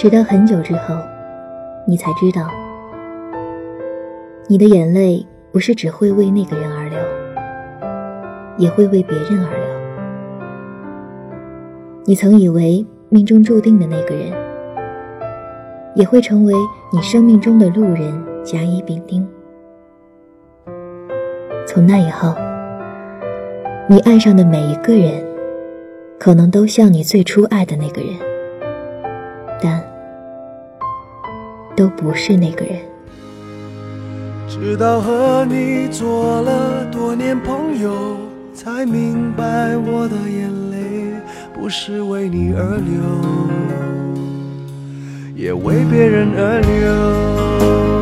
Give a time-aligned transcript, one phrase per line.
[0.00, 0.94] 直到很久之后，
[1.86, 2.48] 你才知道，
[4.48, 5.22] 你的眼泪
[5.52, 6.98] 不是只会为那个人而流，
[8.56, 9.66] 也会为别人而流。
[12.06, 14.32] 你曾以为命中注定的那个人，
[15.94, 16.54] 也会成为
[16.90, 19.28] 你生命中的路人甲乙丙丁。
[21.66, 22.34] 从那以后，
[23.86, 25.22] 你爱上的每一个人，
[26.18, 28.14] 可能都像你最初爱的那个人，
[29.62, 29.78] 但
[31.80, 32.78] 都不是那个人。
[34.46, 38.18] 直到和你做了多年朋友，
[38.52, 41.14] 才明白我的眼泪
[41.54, 43.00] 不是为你而流，
[45.34, 47.99] 也为别人而流。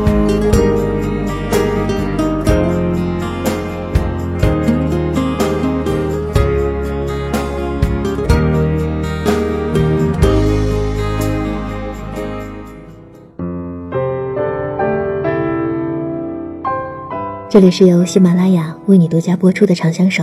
[17.58, 20.22] 这里是由喜马拉雅为你独家播出的《长相守》，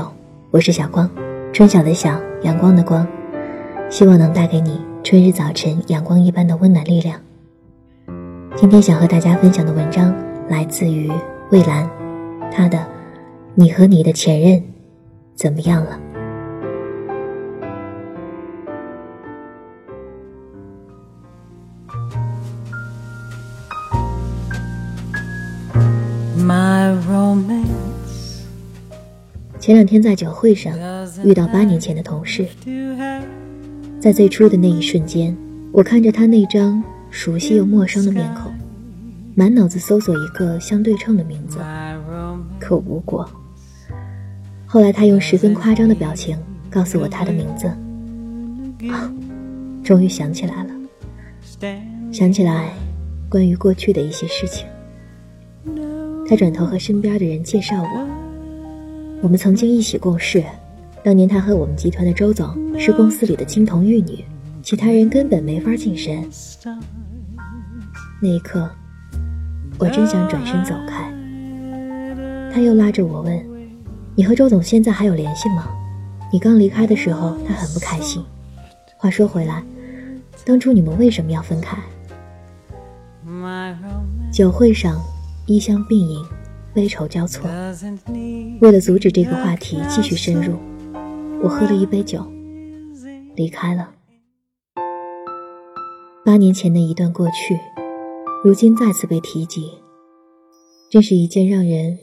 [0.52, 1.12] 我是小光，
[1.52, 3.06] 春晓的晓，阳光的光，
[3.90, 7.20] 希望能带给你春日早晨阳光一般的温暖力量。
[8.56, 10.16] 今天想和大家分享的文章
[10.48, 11.12] 来自于
[11.52, 11.86] 蔚蓝，
[12.54, 12.78] 他的
[13.54, 14.64] 《你和你的前任
[15.36, 16.00] 怎么样了》。
[29.66, 30.78] 前两天在酒会上
[31.24, 32.46] 遇到八年前的同事，
[34.00, 35.36] 在最初的那一瞬间，
[35.72, 38.54] 我看着他那张熟悉又陌生的面孔，
[39.34, 41.58] 满脑子搜索一个相对称的名字，
[42.60, 43.28] 可无果。
[44.68, 46.38] 后来他用十分夸张的表情
[46.70, 47.66] 告诉我他的名字，
[48.92, 49.12] 啊，
[49.84, 50.70] 终于想起来了，
[52.12, 52.72] 想起来
[53.28, 54.68] 关于过去的一些事情。
[56.30, 58.25] 他转头和身边的人介绍我。
[59.22, 60.44] 我们曾经一起共事，
[61.04, 64.24] 当年他和我们集团的周总是公司里的金童玉女，
[64.62, 66.24] 其他人根本没法近身。
[68.22, 68.70] 那一刻，
[69.78, 71.12] 我真想转身走开。
[72.54, 73.46] 他又拉着我问
[74.16, 75.68] ：“你和周总现在还有联系吗？”
[76.32, 78.24] 你刚离开的时候，他很不开心。
[78.98, 79.64] 话说回来，
[80.46, 81.78] 当初你们为什么要分开？
[84.32, 85.02] 酒会上，
[85.46, 86.26] 衣香鬓影。
[86.76, 87.50] 悲愁交错，
[88.60, 90.58] 为了阻止这个话题继续深入，
[91.42, 92.22] 我喝了一杯酒，
[93.34, 93.92] 离开了。
[96.26, 97.58] 八年前的一段过去，
[98.44, 99.72] 如今再次被提及，
[100.92, 101.98] 真是一件让人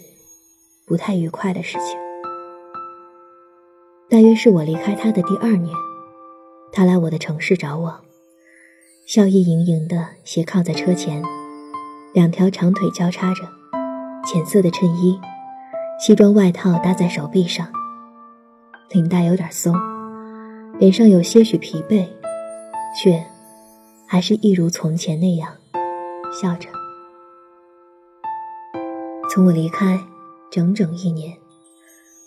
[0.86, 1.98] 不太愉快的事情。
[4.08, 5.74] 大约是我离开他的第二年，
[6.72, 8.00] 他来我的城市找我，
[9.06, 11.22] 笑意盈盈的斜靠在车前，
[12.14, 13.61] 两条长腿交叉着。
[14.24, 15.18] 浅色的衬衣，
[15.98, 17.66] 西装外套搭在手臂上，
[18.90, 19.74] 领带有点松，
[20.78, 22.06] 脸上有些许疲惫，
[22.96, 23.22] 却
[24.06, 25.52] 还是一如从前那样
[26.40, 26.68] 笑着。
[29.28, 29.98] 从我离开
[30.50, 31.36] 整整一年，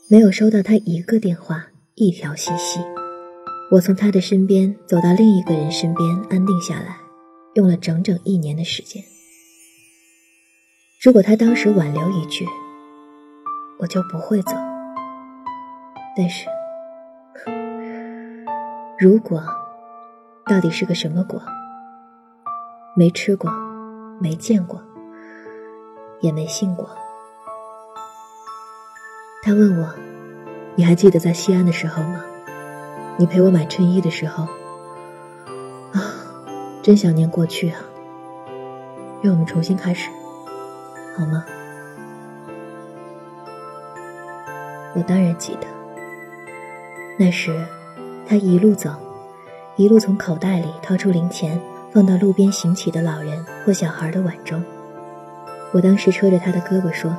[0.10, 2.80] 没有收到他一个电话，一条信息。
[3.72, 6.98] 我从他的身边走到另一个人身边，安定下来，
[7.54, 9.02] 用了整整一年的时间。
[11.06, 12.48] 如果他当时挽留一句，
[13.78, 14.54] 我就不会走。
[16.18, 16.48] 但是，
[18.98, 19.44] 如果
[20.48, 21.40] 到底是个什么果？
[22.96, 23.52] 没吃过，
[24.20, 24.82] 没见过，
[26.22, 26.90] 也没信过。
[29.44, 29.94] 他问我
[30.74, 32.26] ：“你还记得在西安的时候吗？
[33.18, 34.46] 你陪我买衬衣的时候？
[35.94, 36.02] 啊，
[36.82, 37.80] 真想念过去啊！
[39.22, 40.10] 让我们重新开始。”
[41.18, 41.46] 好吗？
[44.94, 45.68] 我当然记得。
[47.18, 47.56] 那时，
[48.28, 48.92] 他一路走，
[49.78, 51.60] 一路从口袋里掏出零钱，
[51.94, 54.62] 放到路边行乞的老人或小孩的碗中。
[55.72, 57.16] 我当时戳着他的胳膊说：“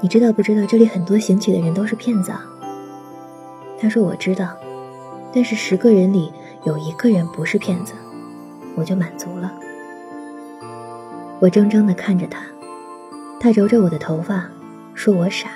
[0.00, 2.44] 你知道不知道，这里很多行乞的人都是骗子啊？”
[3.80, 4.56] 他说：“我知道，
[5.32, 6.32] 但是十个人里
[6.64, 7.94] 有一个人不是骗子，
[8.76, 9.52] 我就满足了。”
[11.40, 12.42] 我怔怔的看着他。
[13.42, 14.50] 他揉着我的头发，
[14.94, 15.48] 说我傻。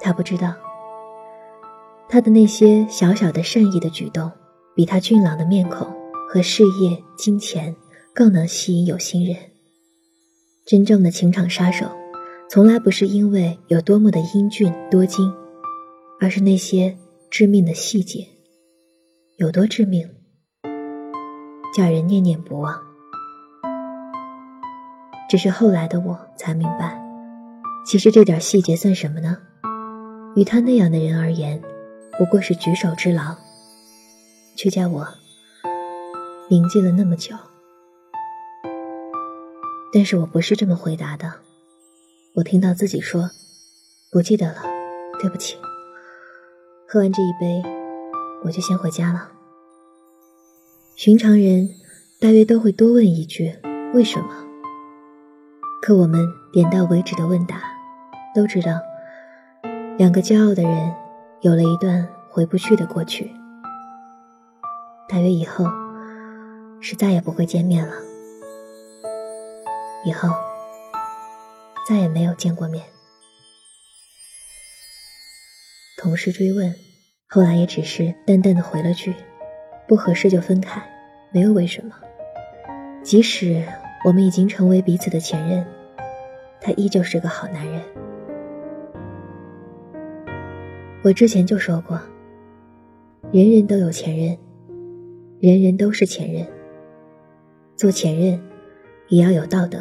[0.00, 0.52] 他不知道，
[2.08, 4.28] 他的那些小小的善意的举动，
[4.74, 5.86] 比他俊朗的面孔
[6.28, 7.72] 和事业、金钱
[8.12, 9.36] 更能吸引有心人。
[10.66, 11.86] 真正的情场杀手，
[12.50, 15.32] 从来不是因为有多么的英俊多金，
[16.20, 16.98] 而是那些
[17.30, 18.26] 致命的细节。
[19.36, 20.10] 有多致命？
[21.72, 22.91] 叫人念念不忘。
[25.32, 27.02] 只是后来的我才明白，
[27.86, 29.38] 其实这点细节算什么呢？
[30.36, 31.58] 与他那样的人而言，
[32.18, 33.34] 不过是举手之劳，
[34.54, 35.08] 却叫我
[36.50, 37.34] 铭记了那么久。
[39.90, 41.32] 但是我不是这么回答的，
[42.34, 43.30] 我听到自己说
[44.12, 44.62] ：“不记得了，
[45.18, 45.56] 对不起。”
[46.86, 47.62] 喝完这一杯，
[48.44, 49.32] 我就先回家了。
[50.94, 51.70] 寻常人
[52.20, 53.56] 大约都会多问一句
[53.96, 54.28] ：“为什么？”
[55.82, 57.60] 可我们点到为止的问答，
[58.32, 58.80] 都知道，
[59.98, 60.94] 两个骄傲的人
[61.40, 63.34] 有了一段回不去的过去。
[65.08, 65.64] 大约以后
[66.80, 67.94] 是再也不会见面了，
[70.04, 70.28] 以后
[71.88, 72.84] 再也没有见过面。
[75.98, 76.72] 同事追问，
[77.28, 79.12] 后来也只是淡淡的回了句
[79.88, 80.80] ：“不合适就分开，
[81.32, 81.92] 没有为什么。”
[83.02, 83.66] 即使
[84.04, 85.64] 我们已经成为彼此的前任，
[86.60, 87.80] 他依旧是个好男人。
[91.02, 92.00] 我之前就说过，
[93.30, 94.36] 人人都有前任，
[95.40, 96.46] 人人都是前任。
[97.76, 98.40] 做前任，
[99.08, 99.78] 也要有道德。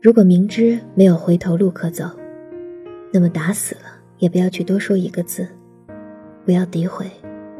[0.00, 2.04] 如果明知没有回头路可走，
[3.12, 3.82] 那么打死了。
[4.18, 5.46] 也不要去多说一个字，
[6.46, 7.04] 不要诋毁，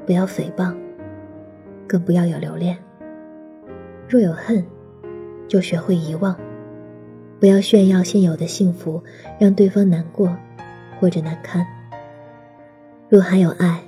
[0.06, 0.74] 不要诽谤，
[1.86, 2.78] 更不要有留恋。
[4.08, 4.64] 若有恨，
[5.48, 6.36] 就学会遗忘，
[7.38, 9.02] 不要炫耀现有的幸福，
[9.38, 10.36] 让对方难过
[10.98, 11.66] 或者难堪。
[13.08, 13.80] 若还有爱，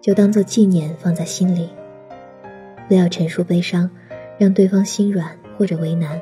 [0.00, 1.70] 就当做纪念放在心里，
[2.88, 3.90] 不要陈述悲伤，
[4.38, 6.20] 让对方心软或者为难。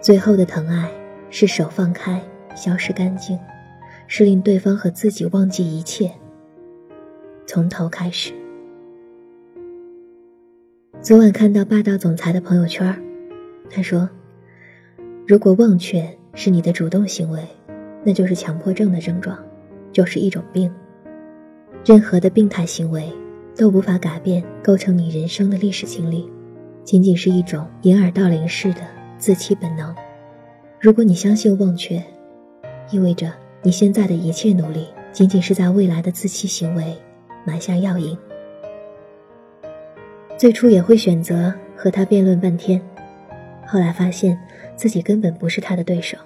[0.00, 0.90] 最后的疼爱
[1.30, 2.20] 是手放开，
[2.54, 3.38] 消失干净。
[4.08, 6.10] 是令对方和自己忘记一切，
[7.46, 8.34] 从头开始。
[11.02, 12.96] 昨晚看到霸道总裁的朋友圈，
[13.68, 14.08] 他说
[15.26, 17.42] ：“如果忘却是你的主动行为，
[18.04, 19.36] 那就是强迫症的症状，
[19.92, 20.72] 就是一种病。
[21.84, 23.12] 任何的病态行为
[23.56, 26.30] 都无法改变构成你人生的历史经历，
[26.84, 28.82] 仅仅是一种掩耳盗铃式的
[29.18, 29.92] 自欺本能。
[30.78, 32.00] 如果你相信忘却，
[32.92, 33.32] 意味着……”
[33.64, 36.96] 你现在的一切努力，仅仅是在未来的自欺行为
[37.44, 38.16] 埋下药引。
[40.42, 42.82] 最初也会选择和他辩论半天，
[43.64, 44.36] 后来发现
[44.74, 46.18] 自己根本不是他的对手。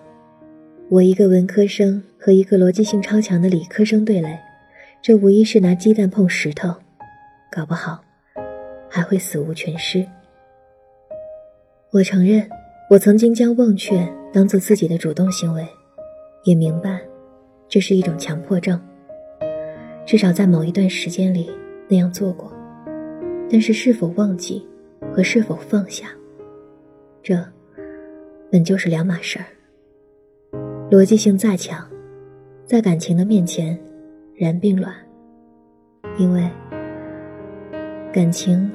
[0.88, 4.38] 我一个文科生和一个逻辑性超强的理科生对垒，
[5.02, 6.74] 这无疑是拿鸡蛋碰石头，
[7.52, 8.02] 搞不好
[8.88, 10.02] 还会死无全尸。
[11.92, 12.48] 我承认，
[12.88, 14.02] 我曾经将忘却
[14.32, 15.68] 当做自己的主动行为，
[16.44, 16.98] 也明白。
[17.68, 18.80] 这是一种强迫症，
[20.06, 21.50] 至少在某一段时间里
[21.86, 22.50] 那样做过，
[23.50, 24.66] 但是是否忘记
[25.12, 26.08] 和是否放下，
[27.22, 27.36] 这
[28.50, 29.46] 本就是两码事儿。
[30.90, 31.86] 逻辑性再强，
[32.64, 33.78] 在感情的面前
[34.36, 34.94] 然并卵，
[36.18, 36.48] 因为
[38.12, 38.70] 感情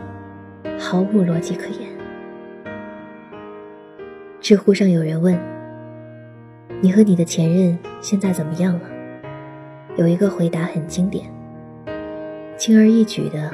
[0.78, 1.90] 毫无逻辑可言。
[4.40, 5.38] 知乎上有人问。
[6.84, 8.90] 你和你的前任现在怎么样了？
[9.98, 11.32] 有一个回答很经典，
[12.58, 13.52] 轻而易举的，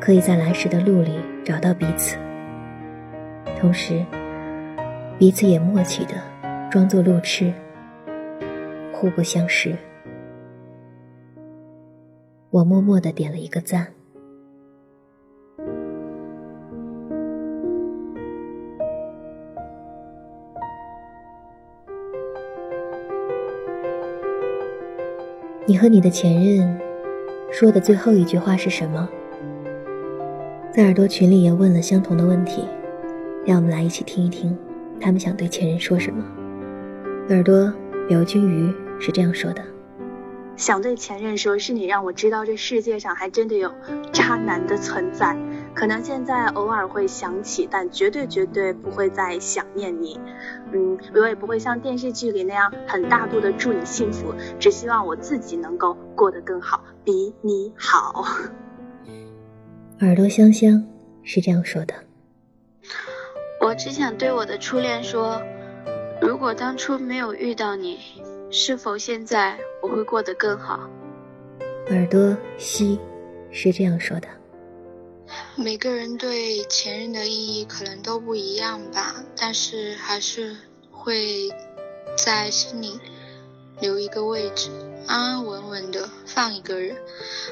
[0.00, 2.16] 可以在来时的路里找到彼此，
[3.60, 4.04] 同时，
[5.18, 6.14] 彼此也默契的
[6.70, 7.52] 装作路痴，
[8.92, 9.76] 互不相识。
[12.48, 13.86] 我默默的点了一个赞。
[25.66, 26.80] 你和你的前任
[27.52, 29.08] 说的最后一句话是什么？
[30.72, 32.64] 在耳朵群里也问了相同的问题，
[33.44, 34.56] 让我们来一起听一听，
[35.00, 36.24] 他们想对前任说什么。
[37.30, 37.72] 耳朵
[38.08, 39.60] 刘君瑜是这样说的：
[40.54, 43.68] 想对前任说，是你让我知道这世界上还真的有
[44.12, 45.36] 渣男的存在。
[45.74, 50.20] 可能现在偶尔会想起，但绝对绝对不会再想念你。
[50.72, 58.24] 嗯，我也不会像电视剧里那样很大度的祝你幸福，只希望我自己能够过得更好，比你好。
[60.00, 60.82] 耳朵香香
[61.22, 61.92] 是这样说的：
[63.60, 65.42] 我只想对我的初恋说，
[66.22, 67.98] 如果当初没有遇到你，
[68.50, 70.88] 是否现在我会过得更好？
[71.90, 72.98] 耳朵西
[73.50, 74.28] 是这样说的。
[75.54, 80.56] 每个人对前任的意义可能都不一样吧，但是还是
[80.90, 81.50] 会
[82.16, 82.98] 在心里
[83.82, 84.70] 留一个位置，
[85.06, 86.96] 安安稳稳的放一个人，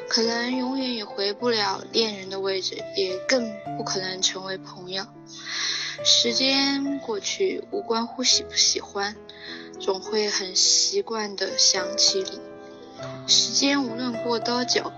[0.08, 5.04] 可能永远也回不了恋人的位置，也更不可能成为朋友。
[6.04, 9.16] 时间过去，无关乎喜不喜欢，
[9.80, 12.40] 总会很习惯的想起你。
[13.26, 14.92] 时间无论过多久，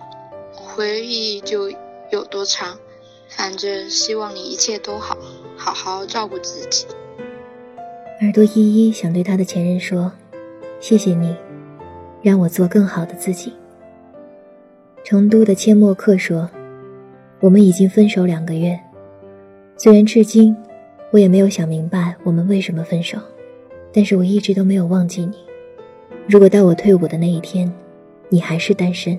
[0.52, 1.70] 回忆就
[2.10, 2.78] 有多长。
[3.28, 5.16] 反正希望你一切都好，
[5.56, 6.84] 好好照顾自己。
[8.20, 10.12] 耳朵依依想对他的前任说
[10.80, 11.36] ：“谢谢你，
[12.22, 13.52] 让我做更好的自己。”
[15.02, 16.48] 成都的阡陌客说
[17.40, 18.78] ：“我们已经分手两个月，
[19.76, 20.54] 虽然至今
[21.10, 23.18] 我也没有想明白我们为什么分手，
[23.92, 25.38] 但是我一直都没有忘记你。
[26.28, 27.72] 如果到我退伍的那一天，
[28.28, 29.18] 你还是单身，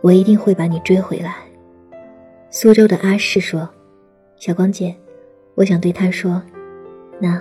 [0.00, 1.36] 我一定会把你追回来。”
[2.50, 3.68] 苏州的阿世说
[4.36, 4.94] ：“小光姐，
[5.56, 6.40] 我想对他说，
[7.20, 7.40] 那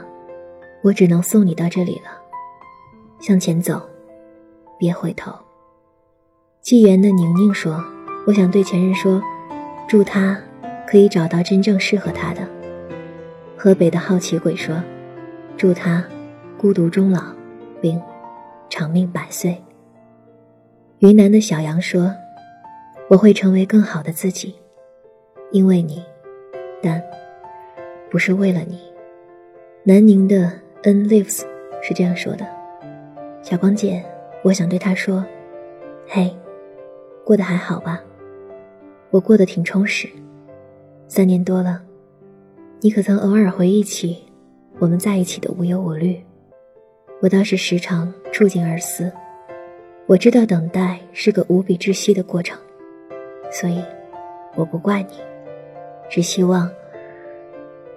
[0.83, 2.21] 我只能送你到这里了。
[3.19, 3.81] 向前走，
[4.77, 5.31] 别回头。”
[6.61, 7.83] 纪元的宁宁说
[8.25, 9.21] ：“我想对前任说，
[9.87, 10.39] 祝他
[10.87, 12.47] 可以找到真正适合他的。”
[13.57, 14.81] 河北的好奇鬼说
[15.57, 16.03] ：“祝他
[16.57, 17.21] 孤独终老，
[17.81, 18.01] 并
[18.69, 19.61] 长命百岁。”
[20.99, 22.13] 云南的小杨说
[23.09, 24.55] ：“我会成为更好的自己。”
[25.51, 26.03] 因为你，
[26.81, 26.99] 但
[28.09, 28.81] 不是为了你。
[29.83, 30.51] 南宁的
[30.83, 31.43] N lives
[31.81, 32.47] 是这样说的
[33.43, 34.03] ：“小光姐，
[34.43, 35.25] 我想对他说，
[36.05, 36.29] 嘿，
[37.23, 38.03] 过得还好吧？
[39.09, 40.07] 我过得挺充实。
[41.07, 41.81] 三年多了，
[42.81, 44.23] 你可曾偶尔回忆起
[44.79, 46.21] 我们在一起的无忧无虑？
[47.21, 49.11] 我倒是时常触景而思。
[50.07, 52.59] 我知道等待是个无比窒息的过程，
[53.49, 53.81] 所以
[54.55, 55.15] 我不怪你。”
[56.09, 56.69] 只希望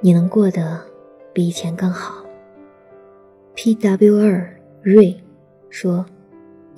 [0.01, 0.81] 你能过得
[1.33, 2.25] 比以前更好。
[3.55, 4.49] P W 二
[4.81, 5.15] 瑞
[5.69, 6.07] 说：“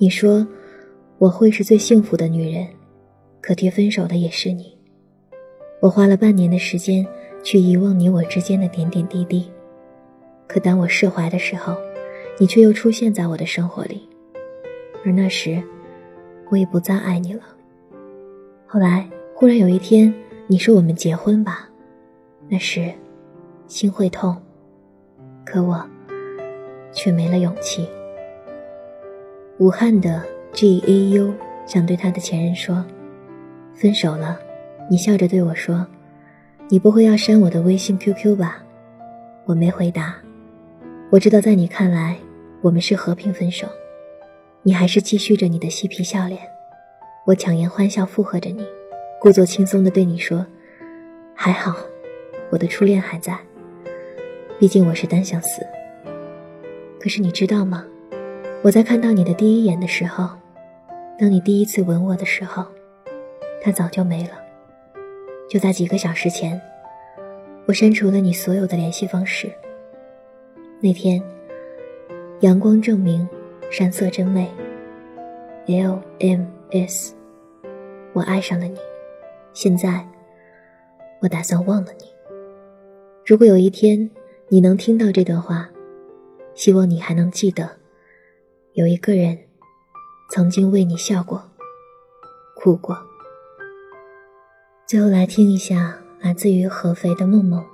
[0.01, 0.47] 你说
[1.17, 2.65] 我会是最幸福的女人，
[3.41, 4.73] 可提分手的也是你。
[5.81, 7.05] 我花了半年的时间
[7.43, 9.51] 去遗忘你我之间的点点滴滴，
[10.47, 11.75] 可当我释怀的时候，
[12.39, 14.07] 你却又出现在我的生活里，
[15.05, 15.61] 而那时
[16.49, 17.43] 我也不再爱你了。
[18.65, 20.11] 后来忽然有一天。”
[20.51, 21.69] 你说我们结婚吧，
[22.47, 22.91] 那时
[23.67, 24.35] 心会痛，
[25.45, 25.87] 可我
[26.91, 27.87] 却没了勇气。
[29.59, 30.23] 武汉的
[30.53, 31.33] G A U
[31.65, 32.85] 想对他的前任说
[33.75, 34.39] ：“分手了。”
[34.89, 35.85] 你笑着对我说
[36.69, 38.63] ：“你不会要删我的微信 Q Q 吧？”
[39.43, 40.15] 我没回答。
[41.09, 42.15] 我知道在你看来，
[42.61, 43.67] 我们是和平分手。
[44.63, 46.39] 你还是继续着你的嬉皮笑脸，
[47.25, 48.65] 我强颜欢笑附和着你。
[49.19, 50.45] 故作轻松的对你说
[51.35, 51.75] ：“还好，
[52.49, 53.37] 我的初恋还在。
[54.57, 55.61] 毕竟我是单相思。
[56.97, 57.85] 可是你知道吗？
[58.61, 60.29] 我在看到你的第一眼的时候，
[61.17, 62.65] 当你第一次吻我的时候，
[63.63, 64.31] 他早就没了。
[65.49, 66.59] 就在几个小时前，
[67.65, 69.49] 我删除了你所有的联系方式。
[70.81, 71.23] 那天，
[72.41, 73.27] 阳光正明，
[73.71, 74.51] 山色真美。
[75.67, 77.15] L M S，
[78.11, 78.77] 我爱上了你。”
[79.53, 80.05] 现在，
[81.21, 82.05] 我打算忘了你。
[83.25, 84.09] 如果有一天
[84.49, 85.69] 你能听到这段话，
[86.55, 87.78] 希望你还能记得，
[88.79, 89.37] 有一个人
[90.29, 91.51] 曾经为你笑过、
[92.55, 93.05] 哭过。
[94.87, 97.65] 最后来听一下来自于合肥的梦梦，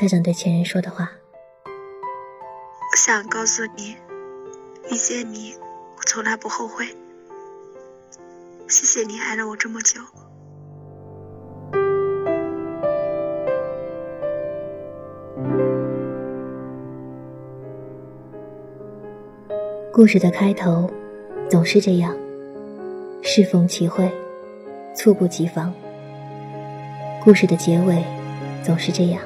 [0.00, 1.10] 她想对前任说的话。
[1.66, 3.98] 我想告诉你，
[4.90, 5.54] 遇见你，
[5.98, 6.86] 我从来不后悔。
[8.66, 10.00] 谢谢你爱了我这么久。
[19.96, 20.90] 故事的开头
[21.48, 22.14] 总是这样，
[23.22, 24.12] 适逢其会，
[24.94, 25.72] 猝不及防。
[27.24, 28.04] 故事的结尾
[28.62, 29.22] 总是这样，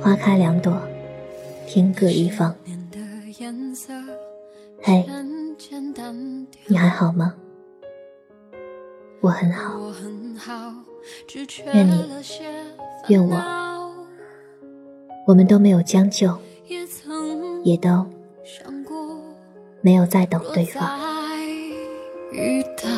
[0.00, 0.76] 花开两朵，
[1.68, 2.52] 天各一方。
[4.82, 5.06] 嘿，
[6.66, 7.32] 你还好吗？
[9.20, 9.78] 我很好。
[11.72, 12.04] 愿你，
[13.06, 13.36] 愿我，
[15.28, 16.36] 我们都没有将就，
[17.62, 18.04] 也都。
[19.84, 20.98] 没有再等对方。
[22.32, 22.88] 遇到，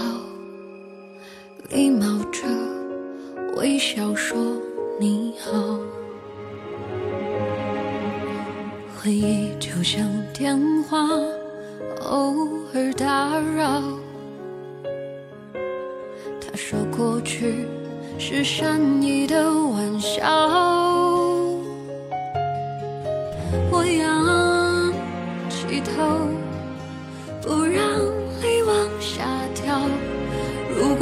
[1.69, 2.47] 礼貌着
[3.57, 4.39] 微笑说
[5.01, 5.81] 你好。
[8.97, 11.09] 回忆就像电话，
[12.05, 13.83] 偶尔打扰。
[16.41, 17.67] 他说过去
[18.17, 20.86] 是善意的玩笑。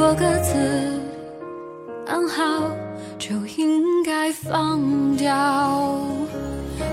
[0.04, 0.52] 果歌词
[2.06, 2.70] 安好，
[3.18, 5.34] 就应该放掉。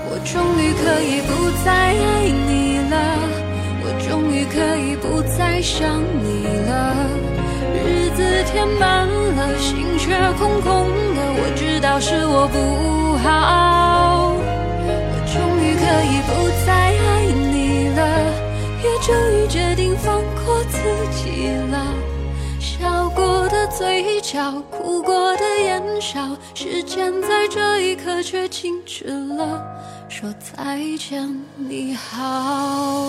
[0.08, 2.96] 我终于可以不再爱你了，
[3.84, 6.72] 我终于可以不再想你了。
[7.84, 12.56] 日子填满了，心却空空的，我知道是我不
[13.18, 14.32] 好。
[14.88, 16.30] 我终于可以不
[16.64, 18.00] 再爱你了，
[18.82, 20.78] 也终于决定放过自
[21.12, 21.81] 己了。
[23.82, 29.60] 嘴角，哭过的眼梢，时间在这一刻却静止了，
[30.08, 33.08] 说再见，你好。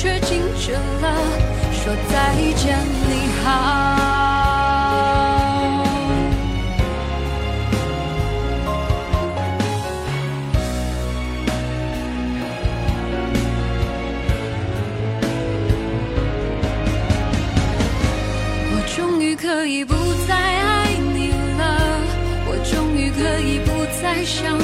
[0.00, 1.14] 却静止了，
[1.72, 3.50] 说再见，你好。
[18.72, 19.94] 我终于可以不
[20.26, 22.00] 再爱你了，
[22.46, 24.56] 我终于可以不再想